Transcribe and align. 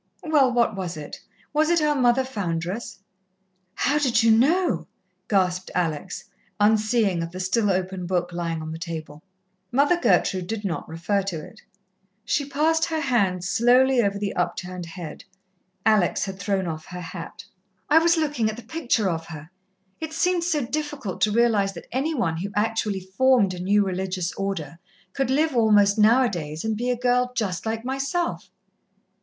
"Well, 0.23 0.51
what 0.51 0.75
was 0.75 0.97
it? 0.97 1.21
Was 1.53 1.69
it 1.69 1.79
our 1.79 1.93
Mother 1.95 2.23
Foundress?" 2.23 3.01
"How 3.75 3.99
did 3.99 4.23
you 4.23 4.31
know?" 4.31 4.87
gasped 5.27 5.69
Alex, 5.75 6.23
unseeing 6.59 7.21
of 7.21 7.29
the 7.29 7.39
still 7.39 7.69
open 7.69 8.07
book 8.07 8.33
lying 8.33 8.63
on 8.63 8.71
the 8.71 8.79
table. 8.79 9.21
Mother 9.71 9.99
Gertrude 10.01 10.47
did 10.47 10.65
not 10.65 10.89
refer 10.89 11.21
to 11.21 11.45
it. 11.45 11.61
She 12.25 12.49
passed 12.49 12.85
her 12.85 12.99
hand 12.99 13.43
slowly 13.43 14.01
over 14.01 14.17
the 14.17 14.33
upturned 14.35 14.87
head. 14.87 15.23
Alex 15.85 16.25
had 16.25 16.39
thrown 16.39 16.65
off 16.65 16.85
her 16.87 16.99
hat. 17.01 17.45
"I 17.87 17.99
was 17.99 18.17
looking 18.17 18.49
at 18.49 18.55
the 18.57 18.63
picture 18.63 19.07
of 19.07 19.27
her. 19.27 19.51
It 19.99 20.13
seemed 20.13 20.43
so 20.43 20.65
difficult 20.65 21.21
to 21.21 21.31
realize 21.31 21.73
that 21.73 21.85
any 21.91 22.15
one 22.15 22.37
who 22.37 22.49
actually 22.55 23.01
formed 23.01 23.53
a 23.53 23.59
new 23.59 23.85
religious 23.85 24.33
Order 24.33 24.79
could 25.13 25.29
live 25.29 25.55
almost 25.55 25.99
now 25.99 26.23
a 26.23 26.27
days 26.27 26.65
and 26.65 26.75
be 26.75 26.89
a 26.89 26.97
girl 26.97 27.31
just 27.35 27.67
like 27.67 27.85
myself." 27.85 28.49